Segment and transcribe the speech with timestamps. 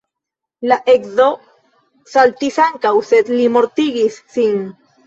[0.71, 1.27] La edzo
[2.15, 4.63] saltis ankaŭ, sed li mortigis sin.